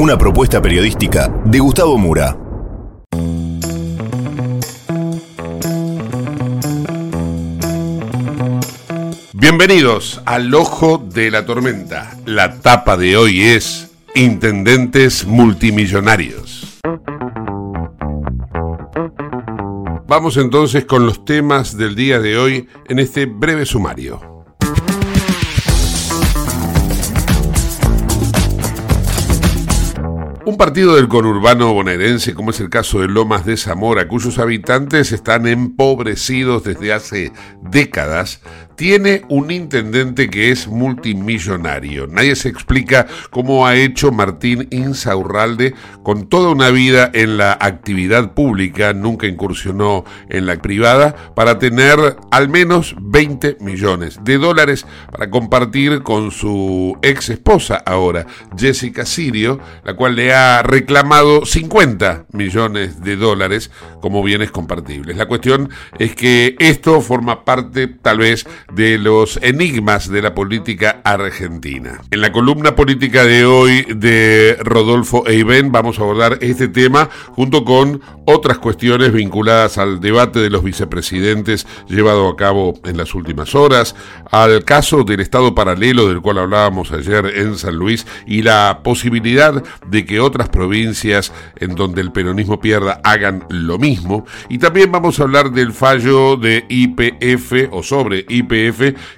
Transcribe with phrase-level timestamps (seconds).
[0.00, 2.34] Una propuesta periodística de Gustavo Mura.
[9.34, 12.16] Bienvenidos al Ojo de la Tormenta.
[12.24, 16.80] La tapa de hoy es Intendentes Multimillonarios.
[20.06, 24.29] Vamos entonces con los temas del día de hoy en este breve sumario.
[30.46, 35.12] Un partido del conurbano bonaerense, como es el caso de Lomas de Zamora, cuyos habitantes
[35.12, 38.40] están empobrecidos desde hace décadas,
[38.80, 42.06] tiene un intendente que es multimillonario.
[42.06, 48.32] Nadie se explica cómo ha hecho Martín Insaurralde con toda una vida en la actividad
[48.32, 55.28] pública, nunca incursionó en la privada, para tener al menos 20 millones de dólares para
[55.28, 58.24] compartir con su ex esposa ahora,
[58.56, 63.70] Jessica Sirio, la cual le ha reclamado 50 millones de dólares
[64.00, 65.18] como bienes compartibles.
[65.18, 65.68] La cuestión
[65.98, 72.00] es que esto forma parte tal vez de los enigmas de la política argentina.
[72.10, 77.64] En la columna política de hoy de Rodolfo Eiben vamos a abordar este tema junto
[77.64, 83.54] con otras cuestiones vinculadas al debate de los vicepresidentes llevado a cabo en las últimas
[83.54, 83.96] horas,
[84.30, 89.62] al caso del Estado paralelo del cual hablábamos ayer en San Luis y la posibilidad
[89.88, 94.24] de que otras provincias en donde el peronismo pierda hagan lo mismo.
[94.48, 98.59] Y también vamos a hablar del fallo de IPF o sobre IPF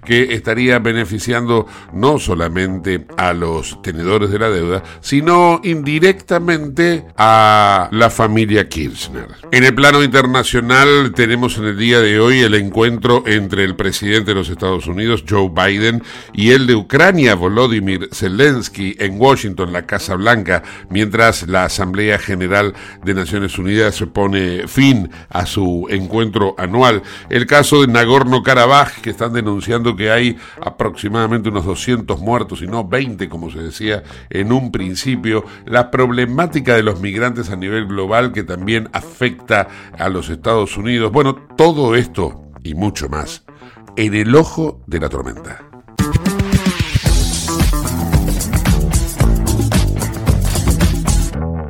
[0.05, 8.11] que estaría beneficiando no solamente a los tenedores de la deuda, sino indirectamente a la
[8.11, 9.29] familia Kirchner.
[9.51, 14.33] En el plano internacional tenemos en el día de hoy el encuentro entre el presidente
[14.33, 19.87] de los Estados Unidos, Joe Biden, y el de Ucrania, Volodymyr Zelensky, en Washington, la
[19.87, 22.75] Casa Blanca, mientras la Asamblea General
[23.05, 27.03] de Naciones Unidas pone fin a su encuentro anual.
[27.29, 32.87] El caso de Nagorno-Karabaj, que están denunciando que hay aproximadamente unos 200 muertos y no
[32.87, 35.45] 20, como se decía en un principio.
[35.67, 41.13] La problemática de los migrantes a nivel global que también afecta a los Estados Unidos.
[41.13, 43.45] Bueno, todo esto y mucho más
[43.97, 45.69] en el ojo de la tormenta.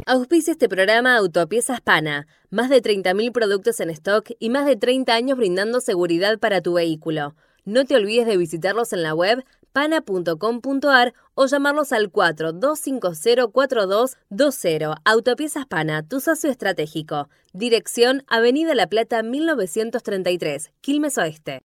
[0.07, 2.27] Auspicia este programa Autopiezas Pana.
[2.51, 6.75] Más de 30.000 productos en stock y más de 30 años brindando seguridad para tu
[6.75, 7.35] vehículo.
[7.65, 14.97] No te olvides de visitarlos en la web pana.com.ar o llamarlos al 42504220.
[15.05, 17.29] Autopiezas Pana, tu socio estratégico.
[17.53, 21.63] Dirección Avenida La Plata 1933, Quilmes Oeste.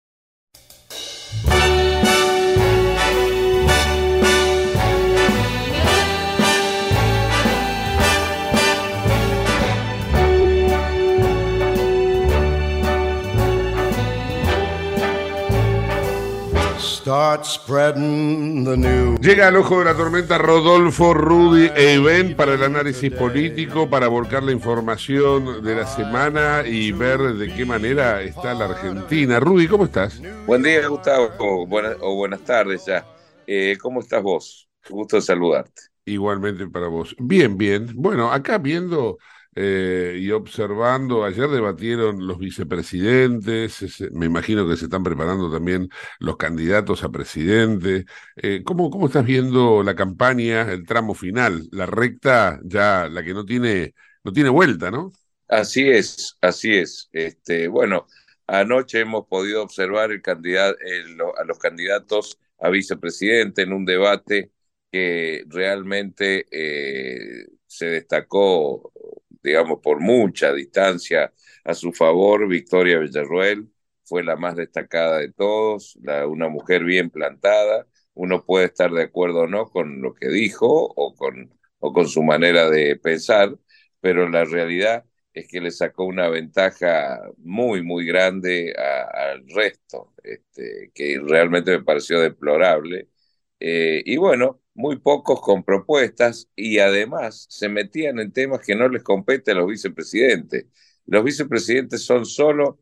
[16.84, 19.18] Start spreading the news.
[19.20, 24.06] Llega al ojo de la tormenta Rodolfo, Rudy e Ivén para el análisis político, para
[24.08, 29.40] volcar la información de la semana y ver de qué manera está la Argentina.
[29.40, 30.20] Rudy, ¿cómo estás?
[30.46, 31.66] Buen día, Gustavo, o
[32.16, 33.04] buenas, tardes ya.
[33.46, 34.68] Eh, ¿Cómo estás vos?
[34.90, 35.82] Gusto de saludarte.
[36.04, 37.16] Igualmente para vos.
[37.18, 37.92] Bien, bien.
[37.94, 39.16] Bueno, acá viendo
[39.56, 46.36] eh, y observando, ayer debatieron los vicepresidentes, me imagino que se están preparando también los
[46.36, 48.04] candidatos a presidente.
[48.36, 53.34] Eh, ¿cómo, ¿Cómo estás viendo la campaña, el tramo final, la recta ya, la que
[53.34, 55.12] no tiene, no tiene vuelta, ¿no?
[55.48, 57.08] Así es, así es.
[57.12, 58.06] Este, bueno,
[58.46, 60.76] anoche hemos podido observar el candidato,
[61.38, 64.50] a los candidatos a vicepresidente en un debate
[64.90, 68.92] que realmente eh, se destacó
[69.44, 71.32] digamos, por mucha distancia
[71.64, 72.48] a su favor.
[72.48, 73.68] Victoria Villarruel
[74.04, 75.96] fue la más destacada de todos,
[76.28, 77.86] una mujer bien plantada.
[78.14, 82.08] Uno puede estar de acuerdo o no con lo que dijo o con, o con
[82.08, 83.56] su manera de pensar,
[84.00, 90.92] pero la realidad es que le sacó una ventaja muy, muy grande al resto, este,
[90.94, 93.08] que realmente me pareció deplorable.
[93.60, 98.88] Eh, y bueno, muy pocos con propuestas y además se metían en temas que no
[98.88, 100.66] les compete a los vicepresidentes.
[101.06, 102.80] Los vicepresidentes son solo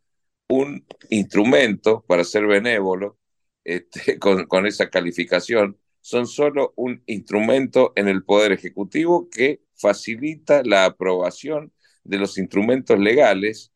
[0.48, 3.18] un instrumento para ser benévolo
[3.64, 10.62] este, con, con esa calificación, son solo un instrumento en el Poder Ejecutivo que facilita
[10.64, 11.72] la aprobación
[12.04, 13.72] de los instrumentos legales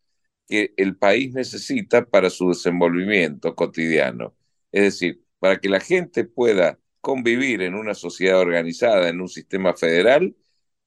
[0.48, 4.36] que el país necesita para su desenvolvimiento cotidiano.
[4.72, 9.74] Es decir, para que la gente pueda convivir en una sociedad organizada, en un sistema
[9.76, 10.34] federal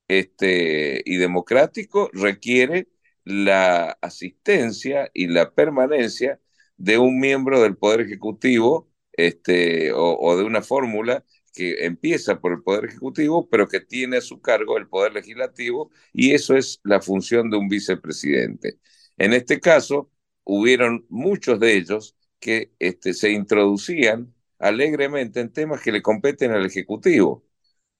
[0.09, 2.89] este, y democrático, requiere
[3.23, 6.41] la asistencia y la permanencia
[6.75, 11.23] de un miembro del Poder Ejecutivo este, o, de una fórmula
[11.53, 15.89] que empieza por el Poder Ejecutivo, pero que tiene a su cargo el Poder Legislativo,
[16.11, 18.79] y eso es la función de un vicepresidente.
[19.17, 20.11] En este caso,
[20.43, 26.65] hubieron muchos de ellos que este, se introducían alegremente en temas que le competen al
[26.65, 27.45] Ejecutivo,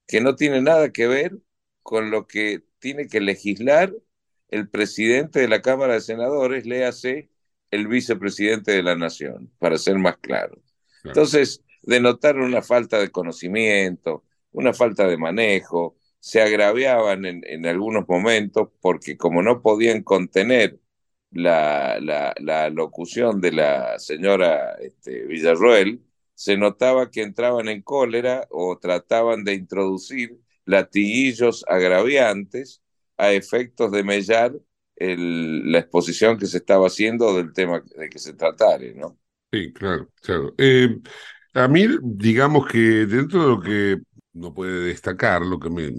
[0.06, 1.38] que no tiene nada que ver
[1.82, 3.94] con lo que tiene que legislar
[4.48, 7.30] el presidente de la Cámara de Senadores, léase
[7.70, 10.60] el vicepresidente de la Nación, para ser más claro.
[11.04, 18.68] Entonces, denotaron una falta de conocimiento, una falta de manejo, se agraviaban en, algunos momentos
[18.80, 20.78] porque como no podían contener
[21.30, 26.02] la, la, locución de la señora este, Villarroel,
[26.40, 32.80] se notaba que entraban en cólera o trataban de introducir latiguillos agraviantes
[33.18, 34.54] a efectos de mellar
[34.96, 39.18] la exposición que se estaba haciendo del tema de que se tratare, ¿no?
[39.52, 40.54] Sí, claro, claro.
[40.56, 40.96] Eh,
[41.52, 43.98] a mí, digamos que dentro de lo que
[44.32, 45.92] no puede destacar, lo que me,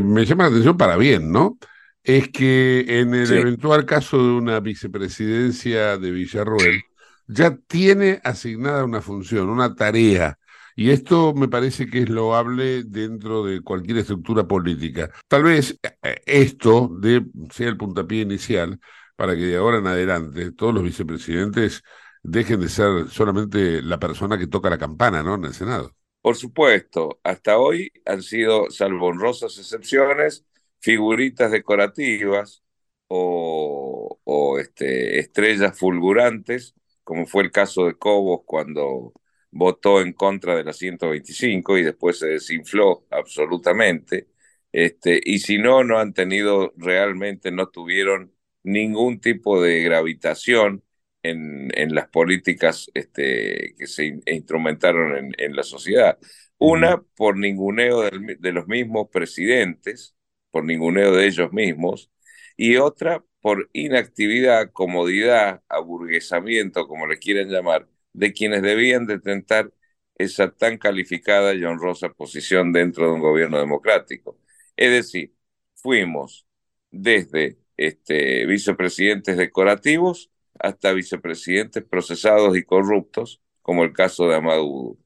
[0.00, 1.56] me, llama la atención para bien, ¿no?
[2.02, 6.82] Es que en el eventual caso de una vicepresidencia de Villarroel,
[7.28, 10.38] ya tiene asignada una función, una tarea.
[10.74, 15.10] Y esto me parece que es loable dentro de cualquier estructura política.
[15.26, 18.78] Tal vez eh, esto de, sea el puntapié inicial
[19.16, 21.82] para que de ahora en adelante todos los vicepresidentes
[22.22, 25.36] dejen de ser solamente la persona que toca la campana, ¿no?
[25.36, 25.94] En el Senado.
[26.20, 30.44] Por supuesto, hasta hoy han sido, salvo honrosas excepciones,
[30.80, 32.62] figuritas decorativas
[33.08, 36.74] o, o este, estrellas fulgurantes
[37.06, 39.14] como fue el caso de Cobos cuando
[39.52, 44.28] votó en contra de la 125 y después se desinfló absolutamente.
[44.72, 50.84] Este, y si no, no han tenido realmente, no tuvieron ningún tipo de gravitación
[51.22, 56.18] en, en las políticas este, que se instrumentaron en, en, la sociedad.
[56.58, 60.16] Una, por ninguneo de los mismos presidentes,
[60.50, 62.10] por ninguneo de ellos mismos,
[62.56, 69.72] y otra, por inactividad, comodidad, aburguesamiento, como le quieran llamar, de quienes debían detentar
[70.16, 74.38] esa tan calificada y honrosa posición dentro de un gobierno democrático.
[74.76, 75.34] Es decir,
[75.74, 76.46] fuimos
[76.90, 84.98] desde este, vicepresidentes decorativos hasta vicepresidentes procesados y corruptos, como el caso de Amadou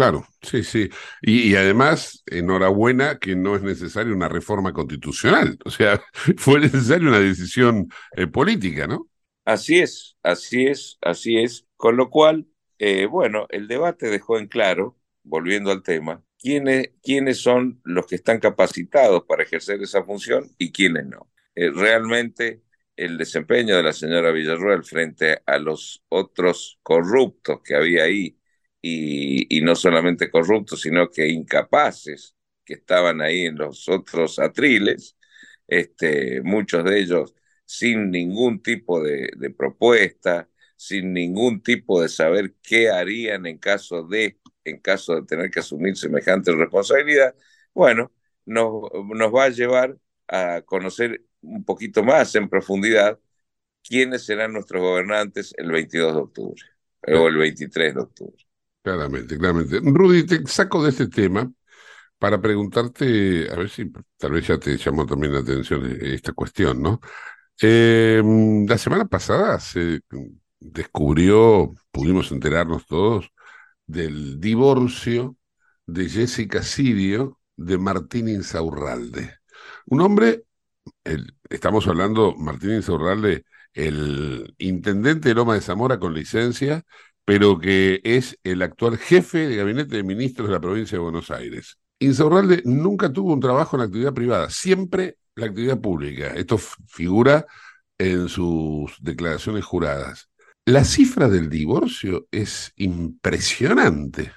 [0.00, 0.88] Claro, sí, sí.
[1.20, 5.58] Y, además, enhorabuena que no es necesaria una reforma constitucional.
[5.66, 6.02] O sea,
[6.38, 9.10] fue necesaria una decisión eh, política, ¿no?
[9.44, 11.66] Así es, así es, así es.
[11.76, 12.46] Con lo cual,
[12.78, 18.14] eh, bueno, el debate dejó en claro, volviendo al tema, quiénes, quiénes son los que
[18.14, 21.30] están capacitados para ejercer esa función y quiénes no.
[21.54, 22.62] Eh, realmente
[22.96, 28.39] el desempeño de la señora Villarroel frente a los otros corruptos que había ahí
[28.82, 32.34] y, no solamente corruptos, sino que incapaces
[32.64, 35.16] que estaban ahí en los otros atriles,
[35.68, 37.34] este, muchos de ellos
[37.64, 44.02] sin ningún tipo de, de propuesta, sin ningún tipo de saber qué harían en caso
[44.04, 47.34] de, en caso de tener que asumir semejante responsabilidad,
[47.74, 48.12] bueno,
[48.44, 48.84] nos,
[49.14, 49.96] nos va a llevar
[50.28, 53.18] a conocer un poquito más en profundidad
[53.82, 56.62] quiénes serán nuestros gobernantes el 22 de octubre
[57.08, 58.49] o el 23 de octubre.
[58.82, 59.80] Claramente, claramente.
[59.82, 61.52] Rudy, te saco de este tema
[62.18, 66.82] para preguntarte, a ver si tal vez ya te llamó también la atención esta cuestión,
[66.82, 67.00] ¿no?
[67.62, 68.22] Eh,
[68.68, 70.00] la semana pasada se
[70.60, 73.30] descubrió, pudimos enterarnos todos,
[73.86, 75.36] del divorcio
[75.86, 79.38] de Jessica Sirio de Martín Insaurralde.
[79.86, 80.44] Un hombre,
[81.48, 86.84] estamos hablando, Martín Insaurralde, el intendente de Loma de Zamora con licencia,
[87.24, 91.30] pero que es el actual jefe de gabinete de ministros de la provincia de Buenos
[91.30, 91.78] Aires.
[91.98, 96.28] Insaurralde nunca tuvo un trabajo en la actividad privada, siempre la actividad pública.
[96.28, 97.46] Esto figura
[97.98, 100.28] en sus declaraciones juradas.
[100.64, 104.32] La cifra del divorcio es impresionante.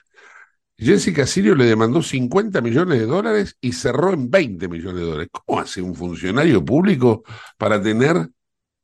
[0.78, 5.30] Jessica Sirio le demandó 50 millones de dólares y cerró en 20 millones de dólares.
[5.32, 7.24] ¿Cómo hace un funcionario público
[7.58, 8.30] para tener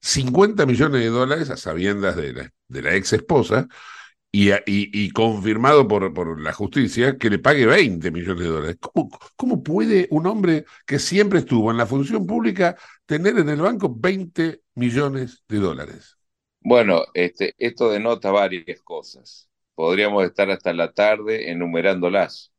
[0.01, 3.68] 50 millones de dólares a sabiendas de la, de la ex esposa
[4.32, 8.77] y, confirmado por, por la justicia que le pague 20 millones de dólares.
[8.79, 13.62] ¿Cómo, ¿Cómo puede un hombre que siempre estuvo en la función pública tener en el
[13.62, 16.18] banco 20 millones de dólares?
[16.62, 19.50] Bueno, este, esto denota varias cosas.
[19.75, 22.51] Podríamos estar hasta la tarde enumerándolas.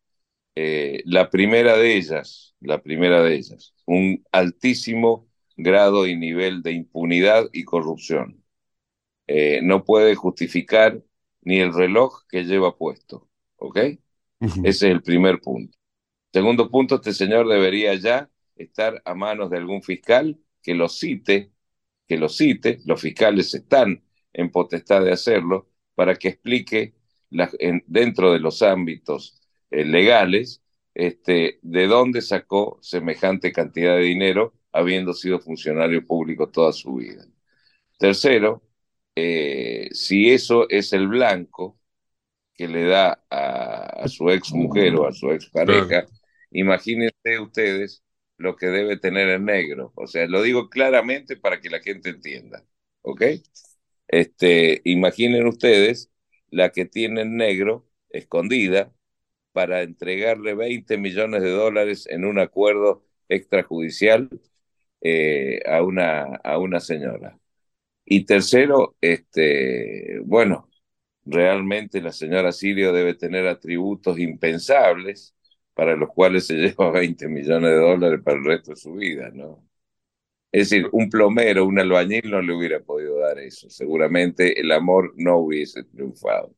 [0.56, 5.29] Eh, la primera de ellas, la primera de ellas, un altísimo
[5.62, 8.42] grado y nivel de impunidad y corrupción.
[9.26, 11.02] Eh, no puede justificar
[11.42, 13.78] ni el reloj que lleva puesto, ¿ok?
[14.40, 15.76] Ese es el primer punto.
[16.32, 21.52] Segundo punto, este señor debería ya estar a manos de algún fiscal que lo cite,
[22.06, 24.02] que lo cite, los fiscales están
[24.32, 26.94] en potestad de hacerlo, para que explique
[27.30, 29.40] la, en, dentro de los ámbitos
[29.70, 30.62] eh, legales
[30.94, 37.26] este, de dónde sacó semejante cantidad de dinero habiendo sido funcionario público toda su vida.
[37.98, 38.62] Tercero,
[39.14, 41.78] eh, si eso es el blanco
[42.54, 46.06] que le da a, a su ex mujer o a su ex pareja,
[46.50, 48.04] imagínense ustedes
[48.38, 49.92] lo que debe tener en negro.
[49.96, 52.64] O sea, lo digo claramente para que la gente entienda.
[53.02, 53.22] ¿Ok?
[54.08, 56.10] Este, imaginen ustedes
[56.50, 58.92] la que tiene en negro escondida
[59.52, 64.30] para entregarle 20 millones de dólares en un acuerdo extrajudicial
[65.00, 67.38] eh, a, una, a una señora.
[68.04, 70.68] Y tercero, este, bueno,
[71.24, 75.34] realmente la señora Sirio debe tener atributos impensables
[75.74, 79.30] para los cuales se lleva 20 millones de dólares para el resto de su vida,
[79.32, 79.64] ¿no?
[80.52, 83.70] Es decir, un plomero, un albañil no le hubiera podido dar eso.
[83.70, 86.54] Seguramente el amor no hubiese triunfado.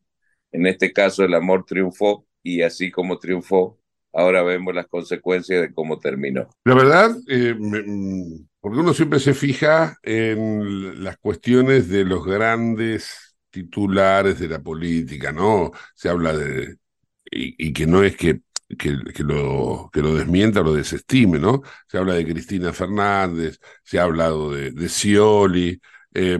[0.53, 3.79] En este caso el amor triunfó y así como triunfó,
[4.13, 6.49] ahora vemos las consecuencias de cómo terminó.
[6.65, 13.37] La verdad, eh, mm, porque uno siempre se fija en las cuestiones de los grandes
[13.51, 15.73] titulares de la política, ¿no?
[15.95, 16.77] Se habla de,
[17.31, 18.41] y, que no es que,
[18.79, 21.63] que, que, lo, que lo desmienta o lo desestime, ¿no?
[21.89, 25.81] Se habla de Cristina Fernández, se ha hablado de, de Scioli,
[26.15, 26.39] eh,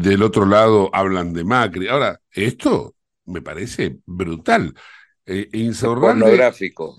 [0.00, 1.88] del otro lado hablan de Macri.
[1.88, 2.94] Ahora, esto
[3.26, 4.74] me parece brutal.
[5.26, 6.20] Eh, Insaurralde...
[6.20, 6.96] Pornográfico.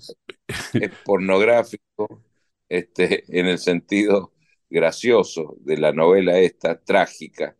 [0.72, 2.22] es pornográfico
[2.68, 4.32] este, en el sentido
[4.68, 7.56] gracioso de la novela esta, trágica,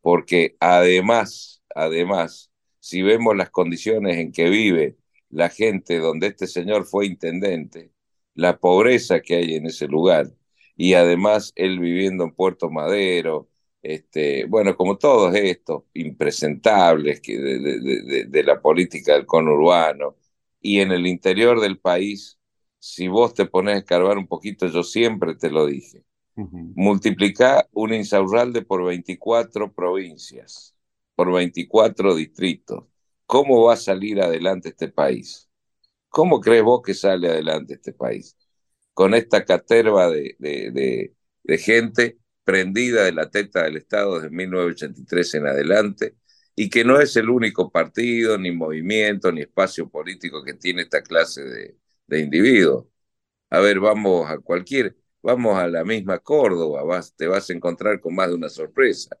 [0.00, 2.50] porque además, además,
[2.80, 4.96] si vemos las condiciones en que vive
[5.30, 7.92] la gente donde este señor fue intendente,
[8.34, 10.28] la pobreza que hay en ese lugar,
[10.76, 13.48] y además él viviendo en Puerto Madero,
[13.88, 20.16] este, bueno, como todos estos impresentables que de, de, de, de, la política del conurbano,
[20.60, 22.38] y en el interior del país,
[22.78, 26.04] si vos te pones a escarbar un poquito, yo siempre te lo dije,
[26.36, 26.72] uh -huh.
[26.76, 30.76] multiplicar un insaurralde por 24 provincias,
[31.14, 32.84] por 24 distritos.
[33.26, 35.48] ¿Cómo va a salir adelante este país?
[36.10, 38.36] ¿Cómo crees vos que sale adelante este país?
[38.94, 41.14] Con esta caterva de
[41.58, 42.18] gente
[42.48, 46.16] prendida de la teta del Estado desde 1983 en adelante,
[46.56, 51.02] y que no es el único partido, ni movimiento, ni espacio político que tiene esta
[51.02, 51.76] clase de,
[52.06, 52.86] de individuos.
[53.50, 58.00] A ver, vamos a cualquier, vamos a la misma Córdoba, vas, te vas a encontrar
[58.00, 59.16] con más de una sorpresa.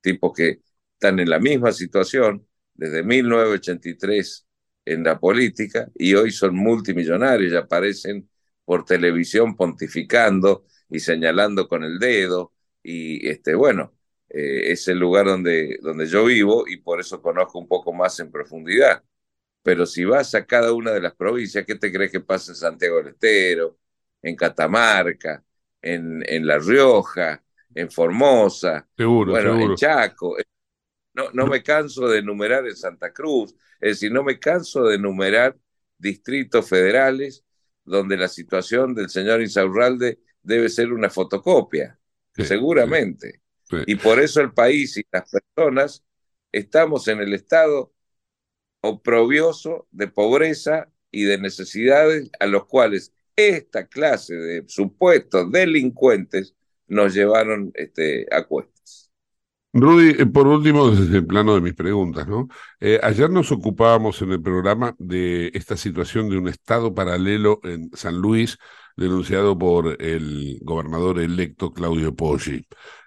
[0.00, 0.62] Tipos que
[0.94, 4.46] están en la misma situación desde 1983
[4.84, 8.28] en la política y hoy son multimillonarios y aparecen
[8.64, 12.52] por televisión pontificando y señalando con el dedo.
[12.82, 13.94] Y este, bueno,
[14.28, 18.18] eh, es el lugar donde, donde yo vivo y por eso conozco un poco más
[18.20, 19.02] en profundidad.
[19.62, 22.56] Pero si vas a cada una de las provincias, ¿qué te crees que pasa en
[22.56, 23.78] Santiago del Estero,
[24.22, 25.44] en Catamarca,
[25.80, 27.42] en, en La Rioja,
[27.74, 29.72] en Formosa, seguro, bueno, seguro.
[29.72, 30.36] en Chaco?
[31.14, 34.96] No, no me canso de enumerar en Santa Cruz, es decir, no me canso de
[34.96, 35.56] enumerar
[35.98, 37.44] distritos federales
[37.84, 41.98] donde la situación del señor Insaurralde debe ser una fotocopia,
[42.34, 43.40] Sí, seguramente.
[43.64, 43.84] sí, sí.
[43.86, 46.04] Y por eso el país y las personas
[46.52, 47.92] estamos en el estado
[48.80, 56.54] oprobioso de pobreza y de necesidades a los cuales esta clase de supuestos delincuentes
[56.86, 59.10] nos llevaron este, a cuestas.
[59.72, 62.48] Rudy, eh, por último, desde el plano de mis preguntas, ¿no?
[62.80, 67.90] Eh, ayer nos ocupábamos en el programa de esta situación de un estado paralelo en
[67.94, 68.58] San Luis,
[68.96, 72.66] denunciado por el gobernador electo Claudio Poggi.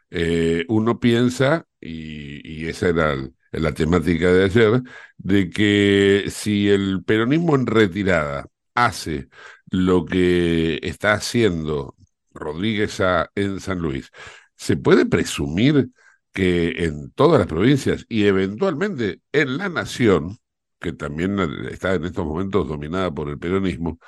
[0.09, 4.81] Eh, uno piensa, y, y esa era el- la temática de ayer,
[5.17, 9.29] de que si el peronismo en retirada hace
[9.71, 11.95] lo que está haciendo
[12.33, 14.11] Rodríguez A en San Luis,
[14.57, 15.89] ¿se puede presumir
[16.33, 20.37] que en todas las provincias y eventualmente en la nación,
[20.79, 21.39] que también
[21.71, 23.99] está en estos momentos dominada por el peronismo,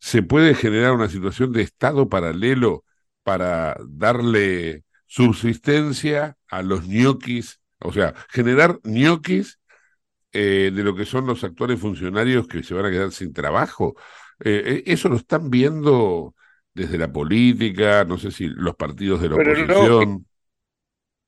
[0.00, 2.84] se puede generar una situación de estado paralelo
[3.22, 9.60] para darle subsistencia a los ñoquis, o sea, generar ñoquis
[10.32, 13.94] eh, de lo que son los actuales funcionarios que se van a quedar sin trabajo.
[14.44, 16.34] Eh, eh, eso lo están viendo
[16.74, 20.26] desde la política, no sé si los partidos de la Pero oposición.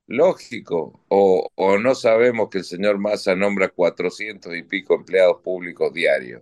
[0.07, 5.91] Lógico, o, o no sabemos que el señor Massa nombra cuatrocientos y pico empleados públicos
[5.93, 6.41] diarios.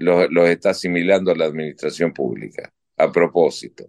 [0.00, 3.86] Los, los está asimilando a la administración pública, a propósito.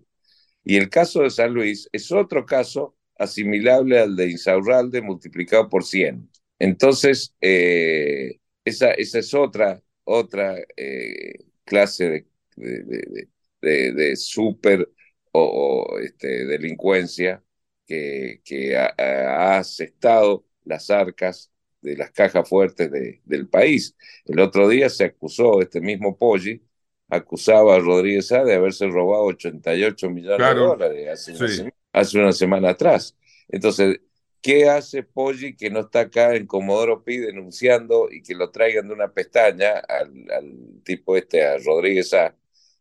[0.63, 5.83] Y el caso de San Luis es otro caso asimilable al de Insaurralde multiplicado por
[5.83, 6.29] 100.
[6.59, 11.33] Entonces, eh, esa, esa es otra, otra eh,
[11.65, 13.27] clase de,
[13.61, 14.89] de, de, super
[15.31, 17.43] o, o este, delincuencia
[17.87, 21.50] que, que ha, ha, asestado las arcas
[21.81, 23.95] de las cajas fuertes de, del país.
[24.25, 26.61] El otro día se acusó, este mismo Poggi,
[27.09, 31.43] acusaba a Rodríguez A de haberse robado 88 millones Claro, de dólares hace, sí.
[31.43, 33.17] una semana, hace una semana atrás.
[33.49, 33.99] Entonces,
[34.41, 38.87] ¿qué hace Poggi que no está acá en Comodoro Pi denunciando y que lo traigan
[38.87, 42.35] de una pestaña al, al tipo este, a Rodríguez A,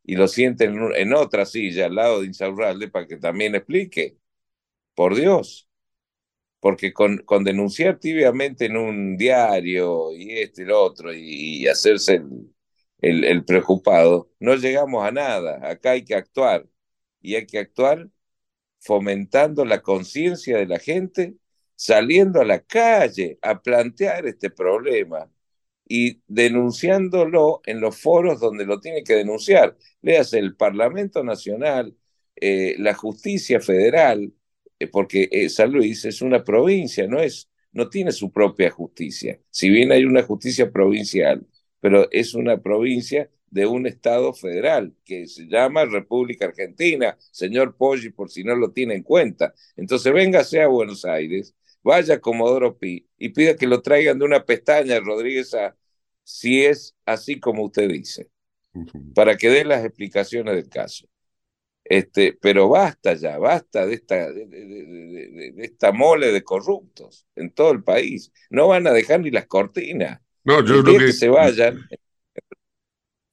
[0.05, 4.17] y lo sienten en, en otra silla al lado de Insaurralde para que también explique?
[4.95, 5.69] Por Dios
[6.61, 12.53] porque con, con, denunciar tibiamente en un diario y este lo otro y, hacerse el,
[13.01, 15.61] el, el, preocupado, no llegamos a nada.
[15.70, 16.66] Acá hay que actuar
[17.23, 18.09] y hay que actuar
[18.81, 21.37] fomentando la conciencia de la gente,
[21.77, 25.31] saliendo a la calle a plantear este problema
[25.88, 29.77] y denunciándolo en los foros donde lo tiene que denunciar.
[30.03, 31.96] Léase el Parlamento Nacional,
[32.37, 34.33] eh, la justicia federal,
[34.88, 39.40] porque eh, San Luis es una provincia, no es, no tiene su propia justicia.
[39.51, 41.47] Si bien hay una justicia provincial,
[41.81, 48.11] pero es una provincia de un estado federal que se llama República Argentina, señor Poggi,
[48.11, 49.55] por si no lo tiene en cuenta.
[49.77, 54.25] Entonces véngase a Buenos Aires, vaya a Comodoro Pi y pida que lo traigan de
[54.25, 55.77] una pestaña Rodríguez a
[56.23, 58.31] si es así como usted dice,
[59.14, 61.09] para que dé las explicaciones del caso.
[61.90, 67.26] Este, pero basta ya, basta de esta, de, de, de, de, esta mole de corruptos
[67.37, 68.33] en todo el país.
[68.50, 70.20] No van a dejar ni las cortinas.
[70.44, 71.05] No, yo creo que...
[71.05, 71.85] que se vayan.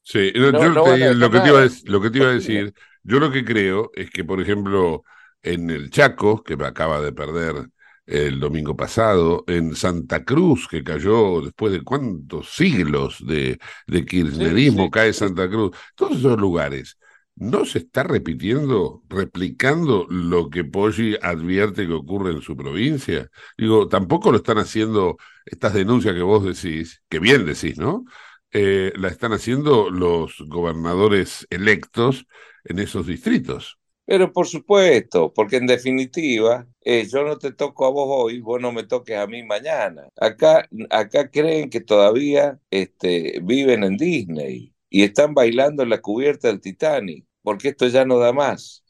[0.04, 2.30] Sí, no, no, yo no te, lo, que te iba a, lo que te iba
[2.30, 2.34] a Cortina.
[2.34, 5.04] decir, yo lo que creo es que, por ejemplo,
[5.42, 7.68] en el Chaco, que acaba de perder
[8.06, 14.86] el domingo pasado, en Santa Cruz, que cayó después de cuántos siglos de, de kirchnerismo,
[14.86, 15.12] Sí, sí, cae.
[15.12, 16.98] Santa Cruz, todos esos lugares.
[17.40, 23.30] ¿No se está repitiendo, replicando lo que Poggi advierte que ocurre en su provincia?
[23.56, 28.06] Digo, tampoco lo están haciendo estas denuncias que vos decís, que bien decís, ¿no?
[28.52, 32.26] Eh, la están haciendo los gobernadores electos
[32.64, 33.78] en esos distritos.
[34.06, 38.60] Pero por supuesto, porque en definitiva, eh, yo no te toco a vos hoy, vos
[38.60, 40.08] no me toques a mí mañana.
[40.16, 46.48] Acá, acá creen que todavía este, viven en Disney y están bailando en la cubierta
[46.48, 48.84] del Titanic, porque esto ya no da más.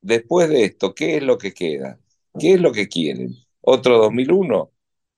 [0.00, 1.98] Después de esto, ¿qué es lo que queda?
[2.38, 3.34] ¿Qué es lo que quieren?
[3.60, 4.70] ¿Otro 2001?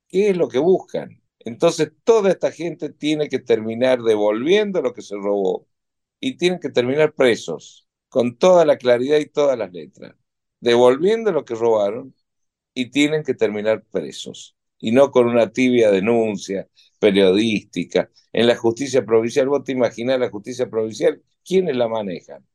[0.08, 1.22] ¿Qué es lo que buscan?
[1.40, 5.68] Entonces, toda esta gente tiene que terminar devolviendo lo que se robó
[6.18, 10.16] y tienen que terminar presos, con toda la claridad y todas las letras,
[10.58, 12.14] devolviendo lo que robaron
[12.74, 16.68] y tienen que terminar presos, y no con una tibia denuncia
[17.00, 18.10] periodística.
[18.32, 22.46] En la justicia provincial, vos te imaginás la justicia provincial, ¿quiénes la manejan?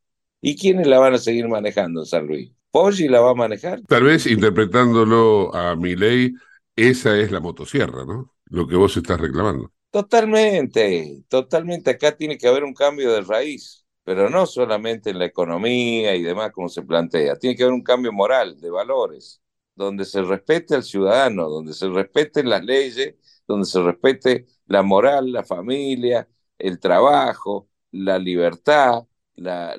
[0.46, 2.52] ¿Y quiénes la van a seguir manejando en San Luis?
[2.70, 3.82] ¿Poggi la va a manejar?
[3.88, 6.34] Tal vez interpretándolo a mi ley,
[6.76, 8.34] esa es la motosierra, ¿no?
[8.48, 9.72] Lo que vos estás reclamando.
[9.90, 11.92] Totalmente, totalmente.
[11.92, 16.24] Acá tiene que haber un cambio de raíz, pero no solamente en la economía y
[16.24, 17.38] demás como se plantea.
[17.38, 19.42] Tiene que haber un cambio moral, de valores,
[19.76, 23.16] donde se respete al ciudadano, donde se respeten las leyes,
[23.48, 26.28] donde se respete la moral, la familia,
[26.58, 29.04] el trabajo, la libertad,
[29.36, 29.76] la,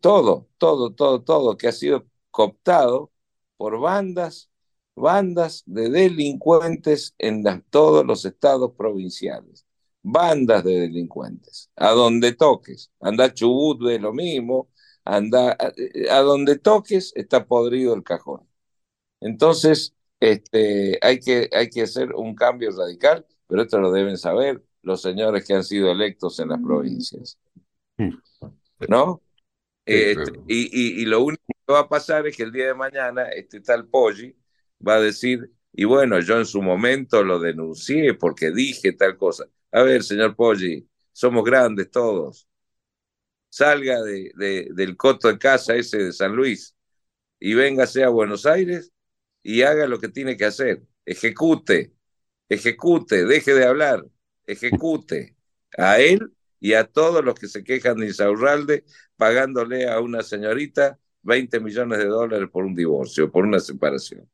[0.00, 3.10] todo, todo, todo, todo que ha sido cooptado
[3.56, 4.50] por bandas,
[4.94, 9.66] bandas de delincuentes en todos los estados provinciales.
[10.02, 12.90] Bandas de delincuentes, a donde toques.
[13.00, 14.70] Anda Chubut de lo mismo,
[15.04, 15.72] anda, a,
[16.10, 18.48] a donde toques está podrido el cajón.
[19.20, 24.62] Entonces, este, hay, que, hay que hacer un cambio radical, pero esto lo deben saber
[24.82, 27.38] los señores que han sido electos en las provincias.
[27.98, 28.10] Mm.
[28.88, 29.22] ¿No?
[29.84, 33.28] Este, y, y, lo único que va a pasar es que el día de mañana
[33.30, 34.36] este tal Poggi
[34.86, 39.46] va a decir, y bueno, yo en su momento lo denuncié porque dije tal cosa.
[39.72, 42.46] A ver, señor Poggi, somos grandes todos.
[43.48, 46.76] Salga de, de, del coto de casa ese de San Luis
[47.40, 48.92] y véngase a Buenos Aires
[49.42, 50.82] y haga lo que tiene que hacer.
[51.04, 51.92] Ejecute,
[52.48, 54.06] ejecute, deje de hablar,
[54.46, 55.36] ejecute
[55.76, 58.84] a él y a todos los que se quejan de Insaurralde
[59.16, 64.28] pagándole a una señorita 20 millones de dólares por un divorcio, por una separación.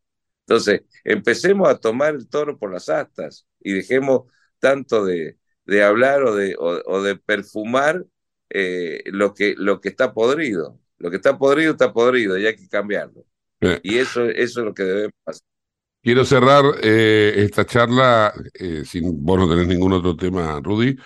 [0.47, 6.23] Entonces, empecemos a tomar el toro por las astas y dejemos tanto de, de hablar
[6.23, 8.05] o de, o, de perfumar
[8.51, 10.79] eh, lo, que, lo que está podrido.
[10.99, 13.25] Lo que está podrido está podrido y hay que cambiarlo.
[13.61, 13.81] Eh.
[13.83, 15.43] Y eso, eso es lo que debe pasar.
[16.03, 20.97] Quiero cerrar eh, esta charla, eh, sin vos no tenés ningún otro tema, Rudy,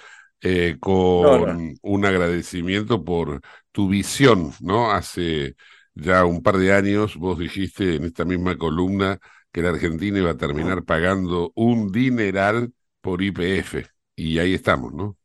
[0.80, 3.40] con un agradecimiento por
[3.72, 4.90] tu visión, ¿no?
[4.92, 5.54] Hace
[5.94, 9.18] ya un par de años vos dijiste en esta misma columna
[9.52, 13.86] que la Argentina iba a terminar pagando un dineral por IPF.
[14.16, 15.16] Y ahí estamos, ¿no?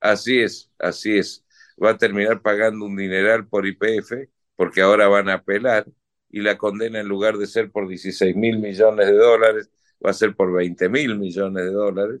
[0.00, 1.44] así es, así es.
[1.82, 5.86] Va a terminar pagando un dineral por IPF porque ahora van a apelar
[6.30, 9.70] y la condena en lugar de ser por 16 mil millones de dólares,
[10.04, 12.20] va a ser por 20 mil millones de dólares,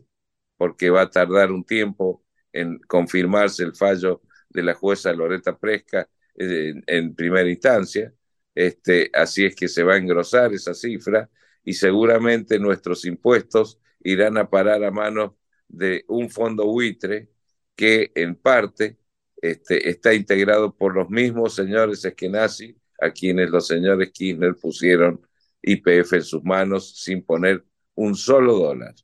[0.64, 6.08] porque va a tardar un tiempo en confirmarse el fallo de la jueza Loreta Presca
[6.38, 8.14] eh, en, primera instancia.
[8.54, 11.28] Este, así es que se va a engrosar esa cifra
[11.62, 15.32] y seguramente nuestros impuestos irán a parar a manos
[15.68, 17.28] de un fondo buitre
[17.76, 18.96] que en parte
[19.36, 25.20] este, está integrado por los mismos señores Eskenazi, a quienes los señores Kirchner pusieron
[25.60, 28.94] IPF en sus manos sin poner un solo dólar.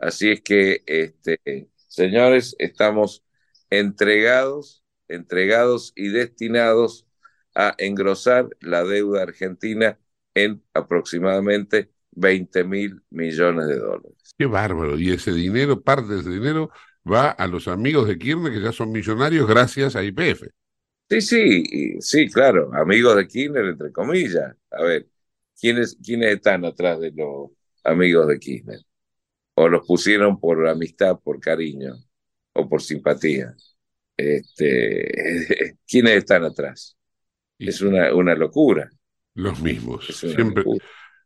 [0.00, 3.24] Así es que, este, señores, estamos
[3.70, 7.06] entregados, entregados y destinados
[7.54, 9.98] a engrosar la deuda argentina
[10.34, 14.12] en aproximadamente 20 mil millones de dólares.
[14.38, 14.98] Qué bárbaro.
[14.98, 16.70] Y ese dinero, parte de ese dinero,
[17.10, 20.48] va a los amigos de Kirchner que ya son millonarios gracias a IPF.
[21.08, 24.56] Sí, sí, sí, claro, amigos de Kirchner, entre comillas.
[24.70, 25.08] A ver,
[25.58, 27.50] ¿quiénes, ¿quiénes están atrás de los
[27.84, 28.80] amigos de Kirchner?
[29.58, 31.94] O los pusieron por amistad, por cariño
[32.52, 33.54] o por simpatía.
[34.16, 36.96] Este, ¿Quiénes están atrás?
[37.58, 38.90] es una, una locura.
[39.34, 40.64] Los mismos, siempre,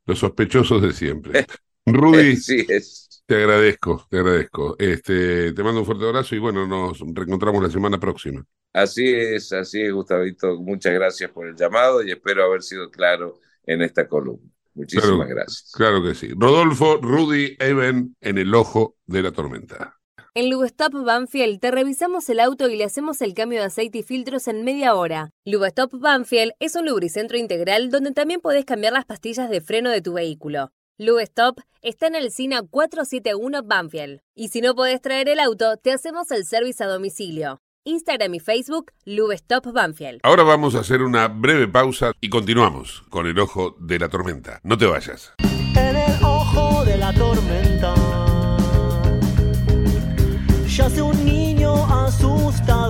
[0.06, 1.46] los sospechosos de siempre.
[1.86, 3.22] Rudy, sí, es.
[3.26, 4.76] Te agradezco, te agradezco.
[4.78, 8.44] Este, te mando un fuerte abrazo y bueno, nos reencontramos la semana próxima.
[8.72, 10.60] Así es, así es, Gustavito.
[10.60, 14.49] Muchas gracias por el llamado y espero haber sido claro en esta columna.
[14.74, 15.72] Muchísimas gracias.
[15.74, 16.30] Claro que sí.
[16.36, 19.96] Rodolfo, Rudy, Even en el ojo de la tormenta.
[20.32, 24.02] En Lubestop Banfield te revisamos el auto y le hacemos el cambio de aceite y
[24.02, 25.30] filtros en media hora.
[25.44, 30.02] Lubestop Banfield es un lubricentro integral donde también podés cambiar las pastillas de freno de
[30.02, 30.70] tu vehículo.
[31.00, 34.20] Lube Stop está en el SINA 471 Banfield.
[34.34, 37.62] Y si no podés traer el auto, te hacemos el servicio a domicilio.
[37.84, 40.20] Instagram y Facebook, Lube Stop Banfield.
[40.22, 44.60] Ahora vamos a hacer una breve pausa y continuamos con el ojo de la tormenta.
[44.62, 45.32] No te vayas.
[45.38, 47.94] En el ojo de la tormenta
[50.68, 52.89] yace un niño asustado.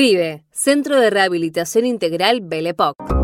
[0.01, 3.20] CRIBE, Centro de Rehabilitación Integral Belepoc.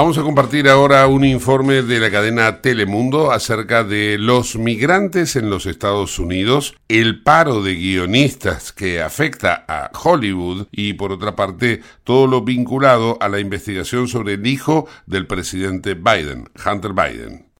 [0.00, 5.50] Vamos a compartir ahora un informe de la cadena Telemundo acerca de los migrantes en
[5.50, 11.82] los Estados Unidos, el paro de guionistas que afecta a Hollywood y por otra parte
[12.02, 17.50] todo lo vinculado a la investigación sobre el hijo del presidente Biden, Hunter Biden.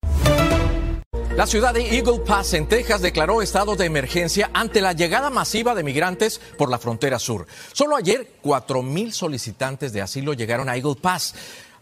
[1.36, 5.74] La ciudad de Eagle Pass, en Texas, declaró estado de emergencia ante la llegada masiva
[5.74, 7.46] de migrantes por la frontera sur.
[7.72, 11.34] Solo ayer, 4.000 solicitantes de asilo llegaron a Eagle Pass.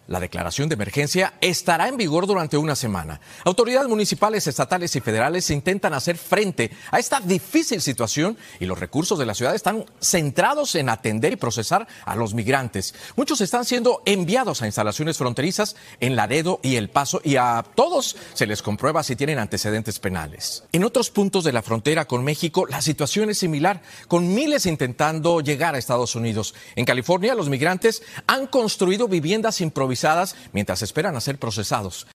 [0.08, 3.20] La declaración de emergencia estará en vigor durante una semana.
[3.44, 9.18] Autoridades municipales, estatales y federales intentan hacer frente a esta difícil situación y los recursos
[9.18, 12.94] de la ciudad están centrados en atender y procesar a los migrantes.
[13.16, 18.16] Muchos están siendo enviados a instalaciones fronterizas en Laredo y El Paso y a todos
[18.32, 20.64] se les comprueba si tienen antecedentes penales.
[20.72, 25.42] En otros puntos de la frontera con México la situación es similar, con miles intentando
[25.42, 26.54] llegar a Estados Unidos.
[26.76, 29.97] En California los migrantes han construido viviendas improvisadas
[30.52, 32.06] mientras esperan a ser procesados.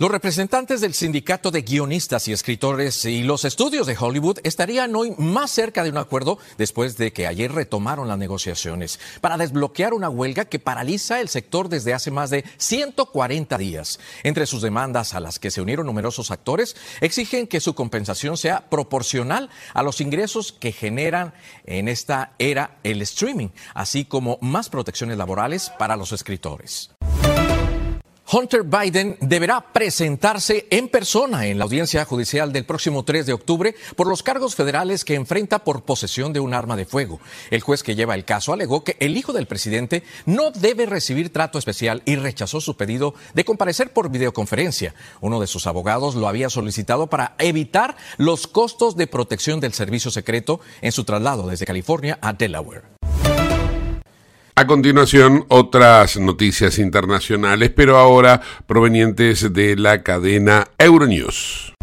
[0.00, 5.14] Los representantes del sindicato de guionistas y escritores y los estudios de Hollywood estarían hoy
[5.18, 10.08] más cerca de un acuerdo después de que ayer retomaron las negociaciones para desbloquear una
[10.08, 14.00] huelga que paraliza el sector desde hace más de 140 días.
[14.22, 18.70] Entre sus demandas a las que se unieron numerosos actores, exigen que su compensación sea
[18.70, 21.34] proporcional a los ingresos que generan
[21.66, 26.88] en esta era el streaming, así como más protecciones laborales para los escritores.
[28.32, 33.74] Hunter Biden deberá presentarse en persona en la audiencia judicial del próximo 3 de octubre
[33.96, 37.18] por los cargos federales que enfrenta por posesión de un arma de fuego.
[37.50, 41.32] El juez que lleva el caso alegó que el hijo del presidente no debe recibir
[41.32, 44.94] trato especial y rechazó su pedido de comparecer por videoconferencia.
[45.20, 50.12] Uno de sus abogados lo había solicitado para evitar los costos de protección del servicio
[50.12, 52.89] secreto en su traslado desde California a Delaware.
[54.54, 61.74] A continuación, otras noticias internacionales, pero ahora provenientes de la cadena Euronews.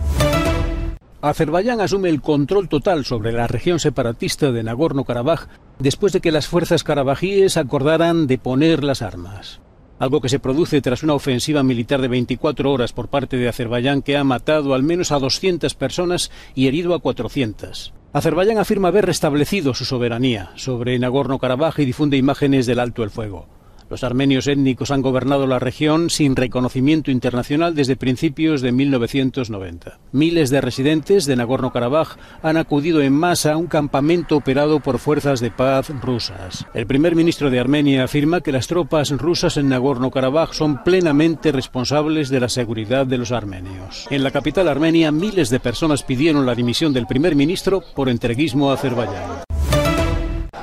[1.21, 5.47] Azerbaiyán asume el control total sobre la región separatista de Nagorno-Karabaj
[5.79, 9.59] después de que las fuerzas karabajíes acordaran de poner las armas.
[9.99, 14.03] Algo que se produce tras una ofensiva militar de 24 horas por parte de Azerbaiyán
[14.03, 17.93] que ha matado al menos a 200 personas y herido a 400.
[18.17, 23.45] Azerbaiyán afirma haber restablecido su soberanía sobre Nagorno-Karabaj y difunde imágenes del alto el fuego.
[23.89, 29.99] Los armenios étnicos han gobernado la región sin reconocimiento internacional desde principios de 1990.
[30.11, 35.39] Miles de residentes de Nagorno-Karabaj han acudido en masa a un campamento operado por fuerzas
[35.39, 36.65] de paz rusas.
[36.73, 42.29] El primer ministro de Armenia afirma que las tropas rusas en Nagorno-Karabaj son plenamente responsables
[42.29, 44.07] de la seguridad de los armenios.
[44.09, 48.69] En la capital armenia, miles de personas pidieron la dimisión del primer ministro por entreguismo
[48.69, 49.47] a Azerbaiyán.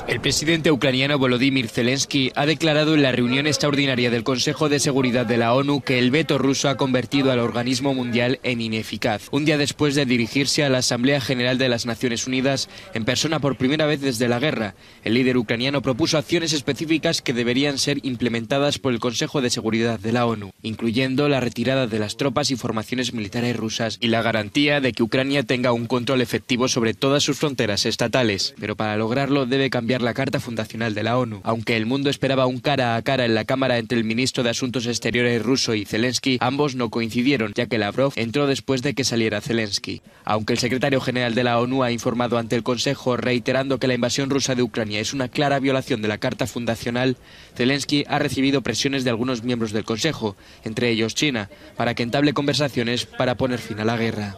[0.07, 5.25] El presidente ucraniano Volodymyr Zelensky ha declarado en la reunión extraordinaria del Consejo de Seguridad
[5.25, 9.29] de la ONU que el veto ruso ha convertido al organismo mundial en ineficaz.
[9.31, 13.40] Un día después de dirigirse a la Asamblea General de las Naciones Unidas en persona
[13.40, 17.99] por primera vez desde la guerra, el líder ucraniano propuso acciones específicas que deberían ser
[18.03, 22.51] implementadas por el Consejo de Seguridad de la ONU, incluyendo la retirada de las tropas
[22.51, 26.93] y formaciones militares rusas y la garantía de que Ucrania tenga un control efectivo sobre
[26.93, 28.55] todas sus fronteras estatales.
[28.61, 31.40] Pero para lograrlo debe cambiar la Carta Fundacional de la ONU.
[31.44, 34.50] Aunque el mundo esperaba un cara a cara en la Cámara entre el ministro de
[34.50, 39.04] Asuntos Exteriores ruso y Zelensky, ambos no coincidieron, ya que Lavrov entró después de que
[39.04, 40.02] saliera Zelensky.
[40.24, 43.94] Aunque el secretario general de la ONU ha informado ante el Consejo reiterando que la
[43.94, 47.16] invasión rusa de Ucrania es una clara violación de la Carta Fundacional,
[47.57, 52.33] Zelensky ha recibido presiones de algunos miembros del Consejo, entre ellos China, para que entable
[52.33, 54.37] conversaciones para poner fin a la guerra.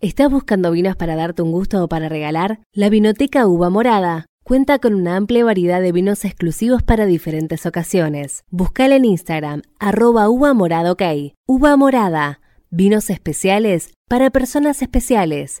[0.00, 2.60] ¿Estás buscando vinos para darte un gusto o para regalar?
[2.72, 8.44] La Vinoteca Uva Morada cuenta con una amplia variedad de vinos exclusivos para diferentes ocasiones.
[8.50, 10.94] Buscala en Instagram, arroba uva morada.
[11.46, 15.60] Uva morada, vinos especiales para personas especiales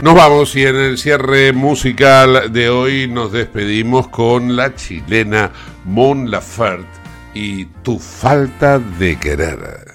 [0.00, 5.50] Nos vamos y en el cierre musical de hoy nos despedimos con la chilena
[5.84, 6.86] Mon Laferte
[7.34, 9.87] y Tu falta de querer.